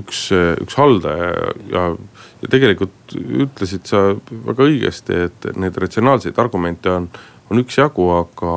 [0.00, 0.26] üks,
[0.62, 1.30] üks haldaja
[1.72, 1.86] ja,
[2.42, 7.08] ja tegelikult ütlesid sa väga õigesti, et neid ratsionaalseid argumente on,
[7.50, 8.52] on üksjagu, aga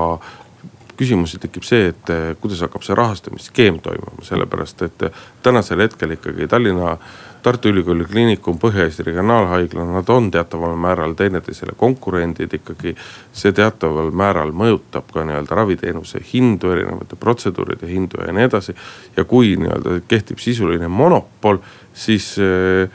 [0.99, 6.17] küsimusi tekib see, et eh, kuidas hakkab see rahastamisskeem toimuma, sellepärast et eh, tänasel hetkel
[6.17, 6.97] ikkagi Tallinna,
[7.39, 12.95] Tartu Ülikooli Kliinikum, Põhja-Eesti Regionaalhaigla, nad on teataval määral teineteisele konkurendid ikkagi.
[13.31, 18.75] see teataval määral mõjutab ka nii-öelda raviteenuse hindu, erinevate protseduuride hindu ja nii edasi.
[19.17, 22.91] ja kui nii-öelda kehtib sisuline monopol, siis äh,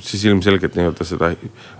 [0.00, 1.30] siis ilmselgelt nii-öelda seda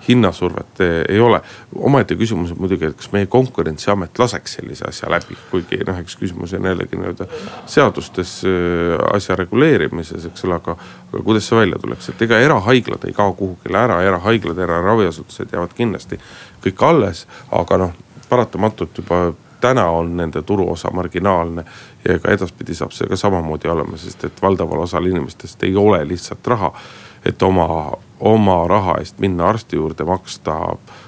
[0.08, 1.40] hinnasurvet ei ole.
[1.74, 6.16] omaette küsimus on muidugi, et kas meie konkurentsiamet laseks sellise asja läbi, kuigi noh, eks
[6.20, 7.26] küsimus on jällegi nii-öelda
[7.66, 10.76] seadustes äh, asja reguleerimises, eks ole, aga.
[11.10, 15.74] aga kuidas see välja tuleks, et ega erahaiglad ei kao kuhugile ära, erahaiglad, eraraviasutused jäävad
[15.76, 16.20] kindlasti
[16.64, 17.94] kõik alles, aga noh,
[18.28, 21.64] paratamatult juba täna on nende turuosa marginaalne.
[22.08, 26.00] ja ka edaspidi saab see ka samamoodi olema, sest et valdaval osal inimestest ei ole
[26.08, 26.72] lihtsalt raha
[27.24, 30.56] et oma, oma raha eest minna arsti juurde, maksta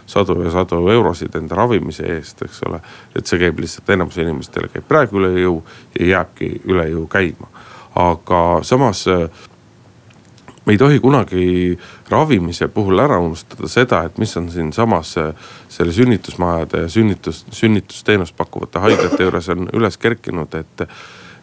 [0.07, 2.81] sadu ja sadu eurosid enda ravimise eest, eks ole.
[3.16, 5.62] et see käib lihtsalt enamuse inimestele käib praegu üle jõu
[5.98, 7.48] ja jääbki üle jõu käima.
[7.94, 9.07] aga samas
[10.64, 11.79] me ei tohi kunagi
[12.11, 15.14] ravimise puhul ära unustada seda, et mis on siinsamas
[15.68, 20.87] selle sünnitusmajade ja sünnitus, sünnitusteenust pakkuvate haiglate juures on üles kerkinud, et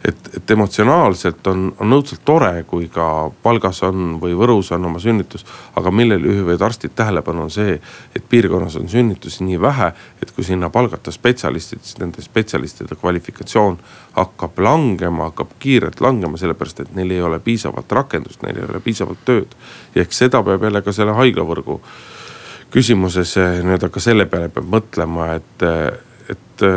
[0.04, 3.04] et, et emotsionaalselt on, on õudselt tore, kui ka
[3.44, 5.44] Valgas on või Võrus on oma sünnitus.
[5.76, 7.76] aga millele juhivad arstid tähelepanu, on see,
[8.16, 9.90] et piirkonnas on sünnitusi nii vähe,
[10.22, 13.78] et kui sinna palgata spetsialistid, siis nende spetsialistide kvalifikatsioon
[14.16, 18.80] hakkab langema, hakkab kiirelt langema, sellepärast et neil ei ole piisavalt rakendust, neil ei ole
[18.80, 19.52] piisavalt tööd.
[19.94, 21.80] ja eks seda peab jälle ka selle haiglavõrgu
[22.70, 25.68] küsimuses eh, nii-öelda ka selle peale peab mõtlema, et,
[26.30, 26.68] et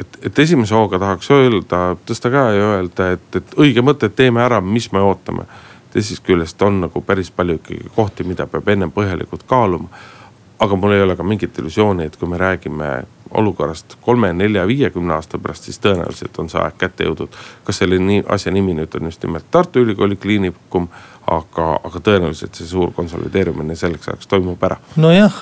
[0.00, 4.16] et, et esimese hooga tahaks öelda, tõsta käe ja öelda, et, et õige mõte, et
[4.16, 5.46] teeme ära, mis me ootame.
[5.94, 9.88] teisest küljest on nagu päris palju ikkagi kohti, mida peab ennem põhjalikult kaaluma.
[10.58, 15.14] aga mul ei ole ka mingit illusiooni, et kui me räägime olukorrast kolme, nelja, viiekümne
[15.14, 17.38] aasta pärast, siis tõenäoliselt on see aeg kätte jõudnud.
[17.64, 20.88] kas selle nii, asja nimi nüüd on just nimelt Tartu Ülikooli Kliinikum,
[21.30, 24.76] aga, aga tõenäoliselt see suur konsolideerumine selleks ajaks toimub ära.
[24.96, 25.40] nojah,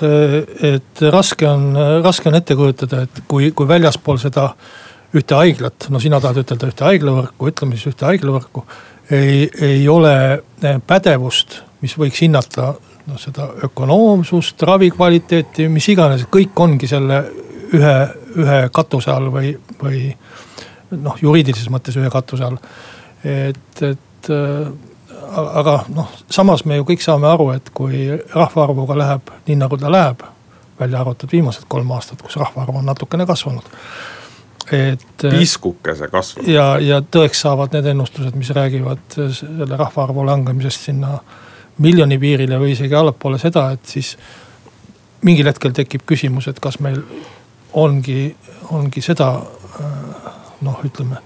[0.61, 4.53] et raske on, raske on ette kujutada, et kui, kui väljaspool seda
[5.13, 8.65] ühte haiglat, no sina tahad ütelda ühte haiglavõrku, ütleme siis ühte haiglavõrku.
[9.11, 10.41] ei, ei ole
[10.87, 12.73] pädevust, mis võiks hinnata
[13.07, 17.23] noh, seda ökonoomsust, ravikvaliteeti, mis iganes, kõik ongi selle
[17.73, 17.95] ühe,
[18.39, 20.05] ühe katuse all või, või
[20.91, 22.57] noh, juriidilises mõttes ühe katuse all.
[23.23, 24.31] et, et
[25.37, 29.91] aga noh, samas me ju kõik saame aru, et kui rahvaarvuga läheb nii nagu ta
[29.91, 30.25] läheb,
[30.79, 33.65] välja arvatud viimased kolm aastat, kus rahvaarv on natukene kasvanud.
[34.71, 35.05] et.
[35.21, 36.49] piskukese kasvanud.
[36.49, 41.17] ja, ja tõeks saavad need ennustused, mis räägivad selle rahvaarvu langemisest sinna
[41.77, 44.17] miljoni piirile või isegi allapoole seda, et siis
[45.21, 47.01] mingil hetkel tekib küsimus, et kas meil
[47.73, 48.35] ongi,
[48.71, 49.33] ongi seda
[50.63, 51.19] noh, ütleme.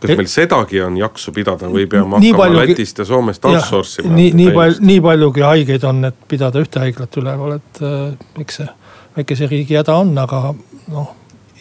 [0.00, 4.14] kas meil sedagi on jaksu pidada või peame hakkama paljugi, Lätist ja Soomest outsource ima?
[4.16, 8.62] nii, nii palju, nii paljugi haigeid on, et pidada ühte haiglat üleval, et äh, eks
[8.62, 8.68] see
[9.16, 10.54] väikese riigi häda on, aga
[10.94, 11.10] noh,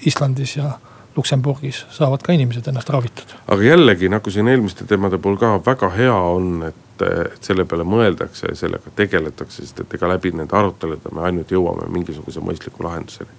[0.08, 0.78] Islandis ja
[1.18, 3.36] Luksemburgis saavad ka inimesed ennast ravitud.
[3.48, 7.84] aga jällegi nagu siin eelmiste teemade puhul ka väga hea on, et, et selle peale
[7.84, 12.88] mõeldakse ja sellega tegeletakse, sest et ega läbi nende arutelude me ainult jõuame mingisuguse mõistliku
[12.88, 13.39] lahenduseni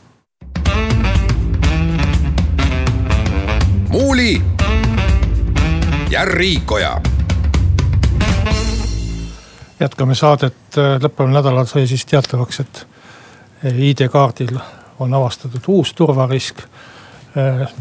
[3.91, 4.43] Muuli
[6.11, 7.01] ja Riikoja.
[9.81, 12.87] jätkame saadet, lõppeval nädalal sai siis teatavaks, et
[13.65, 14.59] ID-kaardil
[14.99, 16.63] on avastatud uus turvarisk.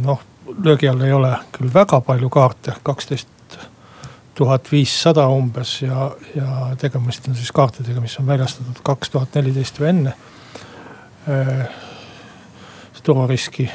[0.02, 0.22] noh,
[0.63, 3.60] löögi all ei ole küll väga palju kaarte, kaksteist
[4.34, 9.80] tuhat viissada umbes ja, ja tegemist on siis kaartidega, mis on väljastatud kaks tuhat neliteist
[9.80, 10.15] või enne.
[13.10, 13.65] Turvariski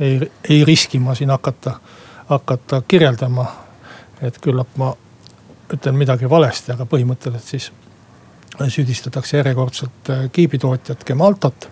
[0.00, 1.78] ei, ei riski ma siin hakata,
[2.26, 3.46] hakata kirjeldama.
[4.22, 4.94] et küllap ma
[5.72, 7.72] ütlen midagi valesti, aga põhimõtteliselt siis
[8.68, 11.68] süüdistatakse järjekordselt äh, kiibitootjat Gemaltot,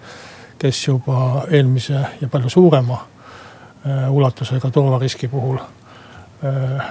[0.58, 6.86] kes juba eelmise ja palju suurema äh, ulatusega turvariski puhul äh,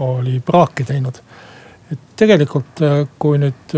[0.00, 1.22] oli praaki teinud.
[1.92, 2.80] et tegelikult,
[3.18, 3.74] kui nüüd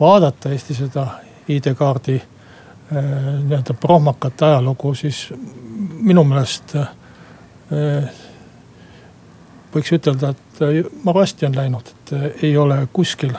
[0.00, 1.06] vaadata Eesti seda
[1.48, 2.20] ID-kaardi
[2.90, 5.28] nii-öelda prohmakat ajalugu, siis
[6.00, 6.88] minu meelest äh,
[9.74, 13.36] võiks ütelda, et äh, maru hästi on läinud, et äh, ei ole kuskil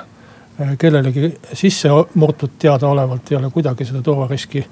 [0.79, 1.87] kellelegi sisse
[2.19, 4.65] murtud teadaolevalt, ei ole kuidagi seda turvariski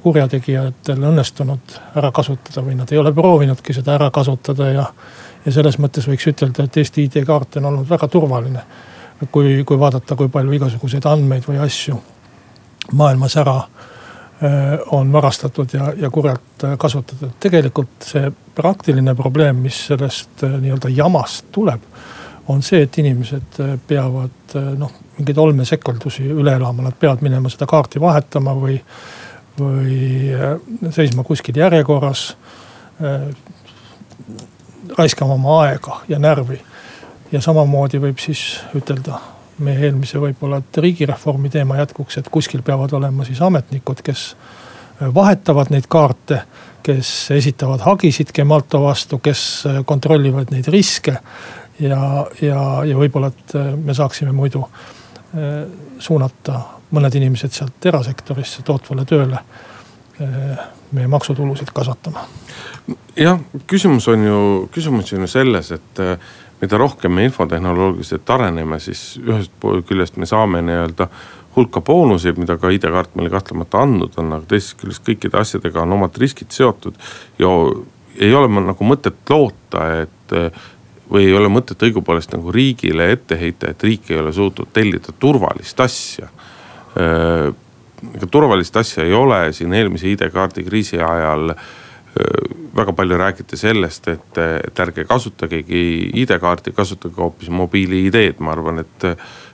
[0.00, 4.86] kurjategijatel õnnestunud ära kasutada või nad ei ole proovinudki seda ära kasutada ja.
[5.44, 8.64] ja selles mõttes võiks ütelda, et Eesti ID-kaart on olnud väga turvaline.
[9.30, 12.00] kui, kui vaadata, kui palju igasuguseid andmeid või asju
[12.96, 13.91] maailmas ära Äh,
[14.86, 17.30] on varastatud ja, ja kurjalt äh, kasutatud.
[17.40, 21.84] tegelikult see praktiline probleem, mis sellest äh, nii-öelda jamast tuleb,
[22.50, 28.02] on see, et inimesed peavad noh, mingeid olmesekeldusi üle elama, nad peavad minema seda kaarti
[28.02, 28.80] vahetama või,
[29.60, 32.32] või seisma kuskil järjekorras.
[34.98, 36.58] raiskama oma aega ja närvi
[37.32, 39.20] ja samamoodi võib siis ütelda
[39.58, 45.72] meie eelmise võib-olla riigireformi teema jätkuks, et kuskil peavad olema siis ametnikud, kes äh, vahetavad
[45.74, 46.42] neid kaarte.
[46.82, 51.16] kes esitavad hagisid Gemalto vastu, kes äh, kontrollivad neid riske.
[51.80, 54.66] ja, ja, ja võib-olla, et äh, me saaksime muidu
[55.98, 56.58] suunata
[56.92, 59.38] mõned inimesed sealt erasektorisse tootvale tööle
[60.92, 62.26] meie maksutulusid kasvatama.
[63.16, 64.42] jah, küsimus on ju,
[64.74, 66.02] küsimus on ju selles, et
[66.62, 71.08] mida rohkem me infotehnoloogiliselt areneme, siis ühest küljest me saame nii-öelda
[71.56, 75.96] hulka boonuseid, mida ka ID-kaart meile kahtlemata andnud on, aga teisest küljest kõikide asjadega on
[75.98, 76.96] omad riskid seotud.
[77.38, 77.50] ja
[78.20, 80.36] ei ole nagu mõtet loota, et,
[81.12, 85.12] või ei ole mõtet õigupoolest nagu riigile ette heita, et riik ei ole suutnud tellida
[85.18, 86.28] turvalist asja.
[86.96, 91.54] ega turvalist asja ei ole, siin eelmise ID-kaardi kriisi ajal
[92.76, 95.82] väga palju räägiti sellest, et, et ärge kasutagegi
[96.22, 99.10] ID-kaarti, kasutage hoopis mobiili-ID-d, ma arvan, et.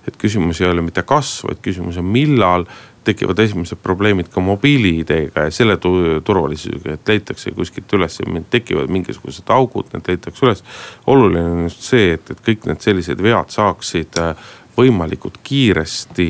[0.09, 2.63] et küsimus ei ole mitte kas, vaid küsimus on millal
[3.05, 8.17] tekivad esimesed probleemid ka mobiili-ID-ga ja selle turvalisusega, et leitakse kuskilt üles,
[8.51, 10.65] tekivad mingisugused augud, need leitakse üles.
[11.07, 16.29] oluline on just see, et, et kõik need sellised vead saaksid äh, võimalikult kiiresti,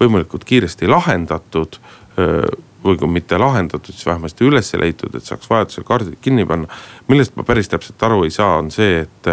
[0.00, 2.44] võimalikult kiiresti lahendatud äh,
[2.84, 6.68] või kui mitte lahendatud, siis vähemasti üles leitud, et saaks vajadusel kaardid kinni panna.
[7.08, 9.30] millest ma päris täpselt aru ei saa, on see, et,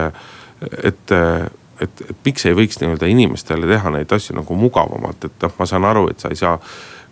[0.84, 1.16] et
[1.82, 5.68] et, et miks ei võiks nii-öelda inimestele teha neid asju nagu mugavamalt, et noh, ma
[5.70, 6.60] saan aru, et sa ei saa.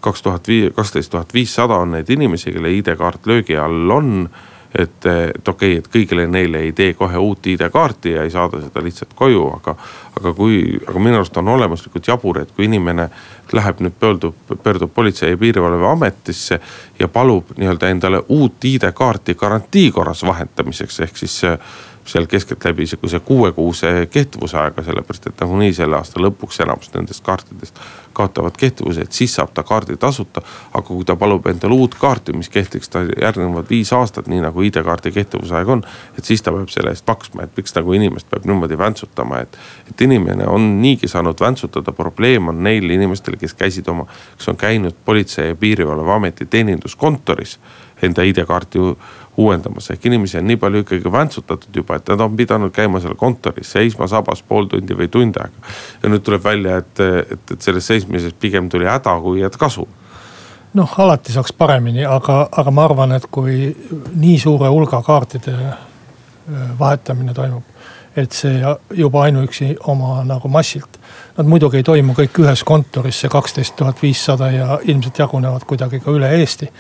[0.06, 4.30] kaks tuhat viis, kaksteist tuhat viissada on neid inimesi, kelle ID-kaart löögi all on
[4.80, 8.60] et, et okei okay,, et kõigile neile ei tee kohe uut ID-kaarti ja ei saada
[8.64, 9.76] seda lihtsalt koju, aga.
[10.20, 13.10] aga kui, aga minu arust on olemuslikult jabur, et kui inimene
[13.54, 16.60] läheb nüüd pöördub, pöördub Politsei- ja Piirivalveametisse
[17.00, 21.42] ja palub nii-öelda endale uut ID-kaarti garantii korras vahetamiseks, ehk siis
[22.06, 27.80] seal keskeltläbi sihukese kuuekuuse kehtivusajaga, sellepärast et nagunii selle aasta lõpuks enamus nendest kaartidest
[28.14, 30.42] kaotavad kehtivuse, et siis saab ta kaardi tasuta.
[30.74, 34.62] aga kui ta palub endale uut kaarti, mis kehtiks ta järgnevad viis aastat, nii nagu
[34.62, 35.84] ID-kaardi kehtivusaeg on.
[36.18, 39.58] et siis ta peab selle eest maksma, et miks nagu inimest peab niimoodi väntsutama, et.
[39.90, 44.06] et inimene on niigi saanud väntsutada, probleem on neil inimestel, kes käisid oma,
[44.38, 47.60] kes on käinud Politsei- ja Piirivalveameti teeninduskontoris
[48.04, 48.80] enda ID-kaarti
[49.38, 53.18] uuendamas, ehk inimesi on nii palju ikkagi väntsutatud juba, et nad on pidanud käima seal
[53.20, 55.76] kontoris seisma sabas pool tundi või tund aega.
[56.04, 57.04] ja nüüd tuleb välja, et,
[57.36, 59.88] et, et sellest seismisest pigem tuli häda kui et kasu
[60.76, 63.70] noh, alati saaks paremini, aga, aga ma arvan, et kui
[64.16, 65.78] nii suure hulga kaartide äh,
[66.80, 67.64] vahetamine toimub,
[68.16, 68.60] et see
[68.96, 71.00] juba ainuüksi oma nagu massilt.
[71.38, 76.00] Nad muidugi ei toimu kõik ühes kontoris, see kaksteist tuhat viissada ja ilmselt jagunevad kuidagi
[76.04, 76.72] ka üle Eesti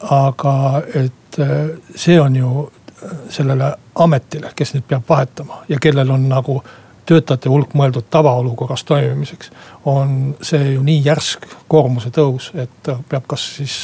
[0.00, 1.54] aga et äh,
[1.94, 2.70] see on ju
[3.02, 6.60] äh, sellele ametile, kes nüüd peab vahetama ja kellel on nagu
[7.08, 9.50] töötajate hulk mõeldud tavaolukorras toimimiseks.
[9.84, 13.76] on see ju nii järsk koormuse tõus, et peab kas siis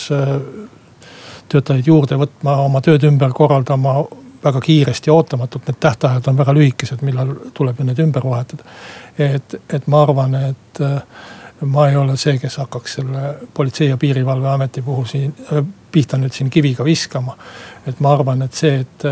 [1.49, 4.03] töötajaid juurde võtma, oma tööd ümber korraldama
[4.44, 8.64] väga kiiresti ja ootamatult, need tähtajad on väga lühikesed, millal tuleb ju need ümber vahetada.
[9.18, 10.83] et, et ma arvan, et
[11.61, 15.35] ma ei ole see, kes hakkaks selle Politsei- ja Piirivalveameti puhul siin,
[15.93, 17.37] pihta nüüd siin kiviga viskama.
[17.87, 19.07] et ma arvan, et see, et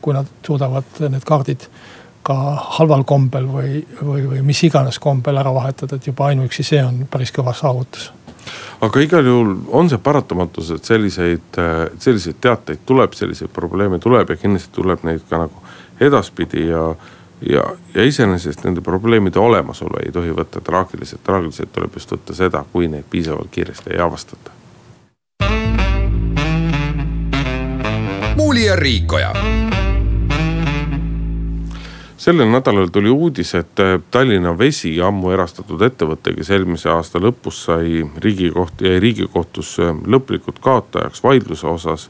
[0.00, 1.66] kui nad suudavad need kaardid
[2.22, 2.34] ka
[2.78, 7.06] halval kombel või, või, või mis iganes kombel ära vahetada, et juba ainuüksi see on
[7.10, 8.10] päris kõva saavutus
[8.80, 11.60] aga igal juhul on see paratamatus, et selliseid,
[11.98, 15.64] selliseid teateid tuleb, selliseid probleeme tuleb ja kindlasti tuleb neid ka nagu
[16.00, 16.94] edaspidi ja
[17.48, 22.64] ja, ja iseenesest nende probleemide olemasolu ei tohi võtta traagiliselt, traagiliselt tuleb just võtta seda,
[22.72, 24.60] kui neid piisavalt kiiresti ei avastata.
[28.40, 29.32] muuli ja Riikoja.
[32.16, 38.00] Sellel nädalal tuli uudis, et Tallinna Vesi, ammu erastatud ettevõte, kes eelmise aasta lõpus sai
[38.24, 42.08] riigikoht-, jäi riigikohtusse lõplikult kaotajaks vaidluse osas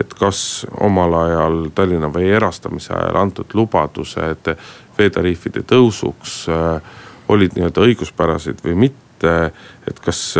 [0.00, 4.52] et kas omal ajal Tallinna Vee erastamise ajal antud lubadused
[4.98, 6.92] veetariifide tõusuks äh,
[7.30, 9.52] olid nii-öelda õiguspärased või mitte.
[9.90, 10.34] et kas,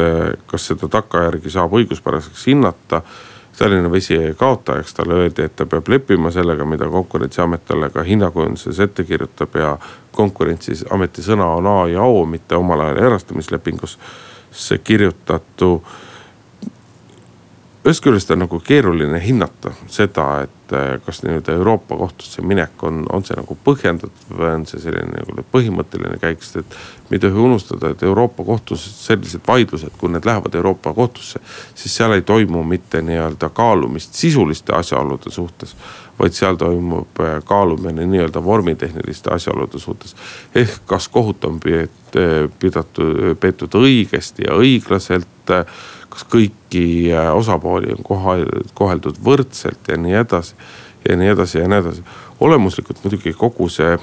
[0.47, 3.03] kas seda takkajärgi saab õiguspäraseks hinnata.
[3.59, 8.01] Tallinna Vesi jäi kaotajaks, talle öeldi, et ta peab leppima sellega, mida konkurentsiamet talle ka
[8.03, 9.75] hinnakujunduses ette kirjutab ja
[10.17, 13.99] konkurentsiameti sõna on A ja O, mitte omal ajal erastamislepingus
[14.85, 15.83] kirjutatu
[17.85, 23.07] ühest küljest on nagu keeruline hinnata seda, et eh, kas nii-öelda Euroopa kohtusse minek on,
[23.13, 26.77] on see nagu põhjendatud või on see selline nagu põhimõtteline käik, sest et.
[27.09, 31.41] me ei tohi unustada, et Euroopa kohtus sellised vaidlused, kui need lähevad Euroopa kohtusse,
[31.75, 35.77] siis seal ei toimu mitte nii-öelda kaalumist sisuliste asjaolude suhtes.
[36.21, 40.17] vaid seal toimub eh, kaalumine nii-öelda vormitehniliste asjaolude suhtes.
[40.55, 41.61] ehk kas kohut on
[42.59, 45.57] pidatud, peetud õigesti ja õiglaselt
[46.11, 46.85] kas kõiki
[47.15, 48.05] äh, osapooli on
[48.75, 50.55] koheldud võrdselt ja nii edasi.
[51.09, 52.03] ja nii edasi ja nii edasi.
[52.41, 53.99] olemuslikult muidugi kogu see,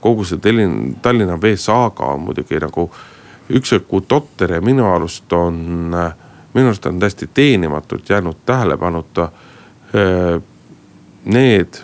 [0.00, 2.90] kogu see Tallinna, Tallinna Vee saaga on muidugi nagu
[3.50, 6.12] üksjagu totter ja minu arust on, äh,
[6.54, 10.42] minu arust on täiesti teenimatult jäänud tähelepanuta äh,
[11.24, 11.82] need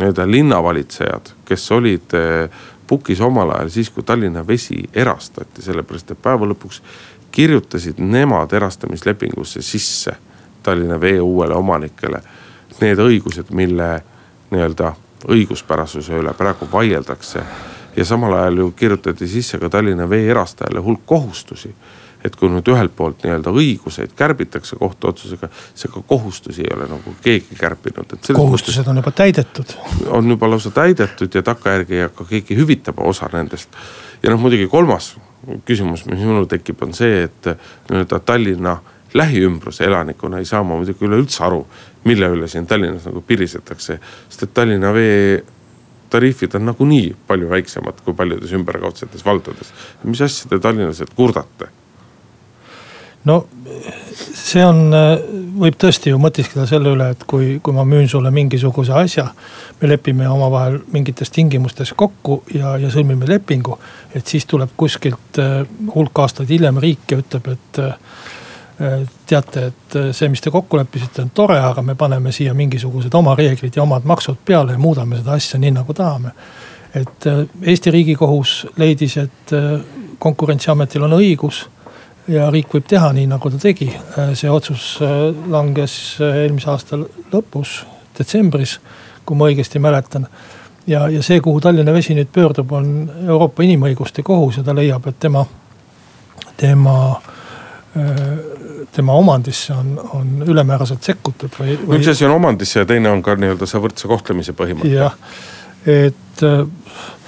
[0.00, 2.12] nii-öelda linnavalitsejad, kes olid
[2.90, 6.80] pukis omal ajal siis, kui Tallinna Vesi erastati, sellepärast et päeva lõpuks
[7.32, 10.16] kirjutasid nemad erastamislepingusse sisse
[10.62, 12.22] Tallinna Vee uuele omanikele
[12.80, 13.88] need õigused, mille
[14.50, 14.94] nii-öelda
[15.28, 17.42] õiguspärasuse üle praegu vaieldakse.
[17.96, 21.74] ja samal ajal ju kirjutati sisse ka Tallinna Vee erastajale hulk kohustusi
[22.24, 25.48] et kui nüüd ühelt poolt nii-öelda õiguseid kärbitakse kohtuotsusega,
[25.92, 28.12] ka kohustusi ei ole nagu keegi kärpinud.
[28.32, 29.74] kohustused on juba täidetud.
[30.06, 33.68] on juba lausa täidetud ja takkajärgi ei hakka keegi hüvitama osa nendest.
[34.22, 35.16] ja noh, muidugi kolmas
[35.64, 37.52] küsimus, mis minul tekib, on see, et
[37.90, 38.76] nii-öelda Tallinna
[39.14, 41.64] lähiümbruse elanikuna ei saa ma muidugi üleüldse aru,
[42.04, 43.98] mille üle siin Tallinnas nagu pirisetakse.
[44.28, 45.42] sest et Tallinna vee
[46.10, 49.72] tariifid on nagunii palju väiksemad kui paljudes ümberkaudsetes valdades.
[50.04, 51.68] mis asja te tallinlased kurdate?
[53.24, 53.44] No
[54.34, 54.90] see on,
[55.60, 59.28] võib tõesti ju mõtiskleda selle üle, et kui, kui ma müün sulle mingisuguse asja.
[59.80, 63.78] me lepime omavahel mingites tingimustes kokku ja, ja sõlmime lepingu.
[64.14, 69.96] et siis tuleb kuskilt äh, hulk aastaid hiljem riik ja ütleb, et äh, teate, et
[70.16, 73.82] see, mis te kokku leppisite, on tore, aga me paneme siia mingisugused oma reeglid ja
[73.82, 76.32] omad maksud peale ja muudame seda asja nii nagu tahame.
[76.94, 79.52] et äh, Eesti riigikohus leidis, et
[80.18, 81.66] konkurentsiametil on õigus
[82.30, 83.90] ja riik võib teha nii, nagu ta tegi.
[84.38, 86.98] see otsus äh, langes äh, eelmise aasta
[87.32, 87.80] lõpus,
[88.18, 88.78] detsembris,
[89.24, 90.26] kui ma õigesti mäletan.
[90.86, 95.06] ja, ja see, kuhu Tallinna Vesi nüüd pöördub, on Euroopa Inimõiguste Kohus ja ta leiab,
[95.06, 95.44] et tema,
[96.56, 96.96] tema
[97.96, 98.38] äh,
[98.90, 102.00] tema omandisse on, on ülemääraselt sekkutud või, või....
[102.00, 104.90] üks asi on omandisse ja teine on ka nii-öelda see võrdse kohtlemise põhimõte.
[104.90, 105.14] jah,
[105.86, 107.19] et noh,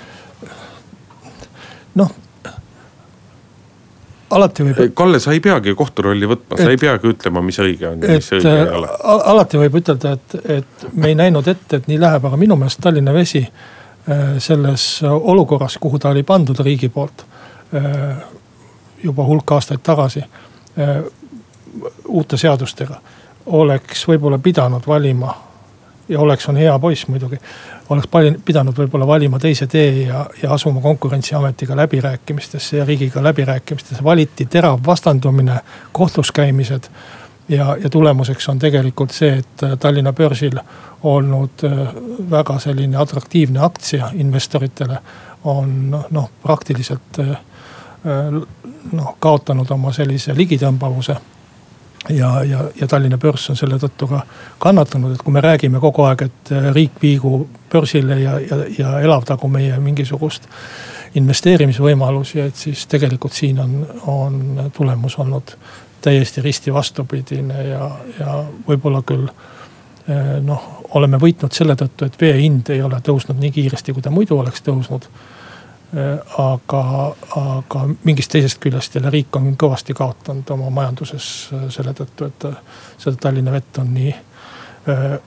[4.36, 4.80] alati võib.
[4.98, 8.16] Kalle, sa ei peagi kohtu rolli võtma, sa ei peagi ütlema, mis õige on ja
[8.16, 8.90] mis õige ei ole.
[9.34, 12.82] alati võib ütelda, et, et me ei näinud ette, et nii läheb, aga minu meelest
[12.84, 17.26] Tallinna Vesi äh, selles olukorras, kuhu ta oli pandud riigi poolt
[19.02, 20.20] juba hulk aastaid tagasi
[22.04, 22.98] uute seadustega,
[23.46, 25.32] oleks võib-olla pidanud valima
[26.08, 27.38] ja oleks on hea poiss muidugi
[27.92, 34.04] oleks pidanud võib-olla valima teise tee ja, ja asuma konkurentsiametiga läbirääkimistesse ja riigiga läbirääkimistesse.
[34.04, 35.60] valiti terav vastandumine,
[35.92, 36.88] kohtus käimised.
[37.48, 40.58] ja, ja tulemuseks on tegelikult see, et Tallinna börsil
[41.02, 41.78] olnud äh,
[42.30, 44.98] väga selline atraktiivne aktsia investoritele
[45.44, 48.42] on noh, noh praktiliselt äh, äh,
[48.92, 51.16] noh kaotanud oma sellise ligitõmbavuse
[52.08, 54.22] ja, ja, ja Tallinna börs on selle tõttu ka
[54.62, 58.96] kannatanud, et kui me räägime kogu aeg, et äh, riik viigu börsile ja, ja, ja
[59.00, 60.48] elavdagu meie mingisugust
[61.14, 65.56] investeerimisvõimalusi, et siis tegelikult siin on, on tulemus olnud
[66.02, 68.38] täiesti risti vastupidine ja, ja
[68.68, 70.64] võib-olla küll äh, noh,
[70.98, 74.38] oleme võitnud selle tõttu, et vee hind ei ole tõusnud nii kiiresti, kui ta muidu
[74.38, 75.08] oleks tõusnud
[76.38, 76.82] aga,
[77.36, 82.46] aga mingist teisest küljest jälle riik on kõvasti kaotanud oma majanduses äh, selle tõttu, et
[82.48, 82.60] äh,
[82.98, 84.14] seda Tallinna vett on nii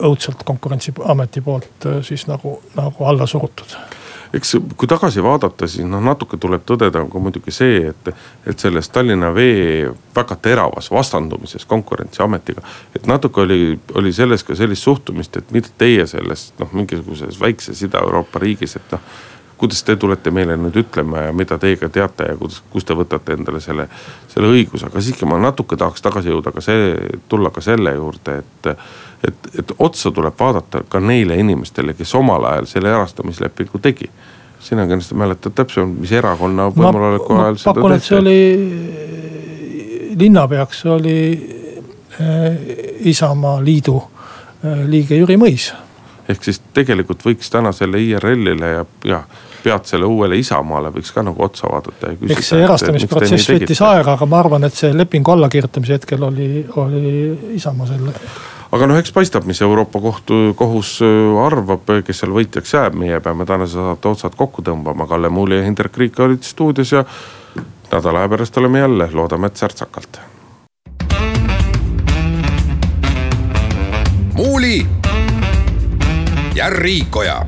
[0.03, 3.77] õudselt konkurentsiameti poolt siis nagu, nagu alla surutud
[4.35, 8.09] eks kui tagasi vaadata, siis noh, natuke tuleb tõdeda ka muidugi see, et,
[8.47, 12.61] et selles Tallinna Vee väga teravas vastandumises konkurentsiametiga.
[12.95, 17.83] et natuke oli, oli selles ka sellist suhtumist, et mida teie sellest noh, mingisuguses väikses
[17.87, 19.15] Ida-Euroopa riigis, et noh
[19.57, 22.93] kuidas te tulete meile nüüd ütlema ja mida teie ka teate ja kuidas, kust te
[22.97, 23.87] võtate endale selle,
[24.31, 26.95] selle õiguse, aga siiski ma natuke tahaks tagasi jõuda ka see,
[27.31, 28.67] tulla ka selle juurde, et.
[29.27, 34.09] et, et otsa tuleb vaadata ka neile inimestele, kes omal ajal selle erastamislepingu tegi.
[34.65, 38.07] sina kindlasti mäletad täpsemalt, mis erakonna võimuloleku ajal seda pakun, tehti.
[38.07, 38.39] see oli,
[40.19, 41.17] linnapeaks oli
[42.19, 42.57] äh,
[43.05, 45.71] Isamaa liidu äh, liige Jüri Mõis
[46.29, 49.21] ehk siis tegelikult võiks täna selle IRL-ile ja, ja
[49.65, 52.37] peatsele uuele Isamaale võiks ka nagu otsa vaadata ja küsida.
[52.37, 56.49] eks see erastamisprotsess võttis aega, aga ma arvan, et see lepingu allakirjutamise hetkel oli,
[56.81, 57.13] oli
[57.57, 58.13] Isamaa selle.
[58.75, 63.21] aga noh, eks paistab, mis Euroopa kohtu, kohus äh, arvab, kes seal võitjaks jääb, meie
[63.25, 67.05] peame tänase saate otsad kokku tõmbama, Kalle Muuli ja Hindrek Riik olid stuudios ja
[67.91, 70.21] nädala aja pärast oleme jälle, loodame, et särtsakalt.
[74.35, 74.83] muuli
[76.55, 77.45] ja Riikoja